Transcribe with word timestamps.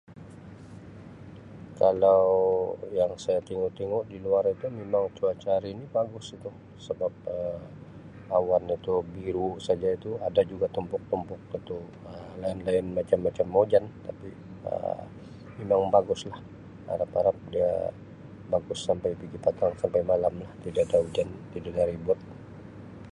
Kalau 1.79 2.23
yang 2.99 3.13
saya 3.23 3.39
tingu-tingu 3.49 3.99
di 4.11 4.17
luar 4.25 4.43
itu 4.53 4.65
memang 4.79 5.05
cuaca 5.17 5.49
hari 5.55 5.71
ni 5.79 5.85
bagus 5.97 6.25
itu 6.37 6.49
sebab 6.85 7.11
Um 7.35 7.61
awan 8.37 8.63
itu 8.77 8.93
biru 9.15 9.49
saja 9.67 9.87
itu, 9.97 10.11
ada 10.27 10.41
juga 10.51 10.65
tompok-tompok 10.77 11.39
itu 11.61 11.77
Um 12.11 12.25
awan 12.41 12.57
lain 12.67 12.85
macam-macam 12.97 13.45
mau 13.53 13.61
ujan 13.67 13.85
tapi 14.09 14.29
Um 14.71 15.03
mimang 15.61 15.85
baguslah. 15.95 16.39
Arap-arap 16.93 17.37
dia 17.53 17.71
bagus 18.53 18.79
sampai 18.87 19.11
pigi 19.21 19.37
patang, 19.45 19.73
pigi 19.81 20.01
malamlah 20.09 20.49
tidak 20.65 20.83
ada 20.89 20.97
hujan, 21.03 21.29
tidak 21.53 21.71
ada 21.77 21.83
ribut. 21.93 22.17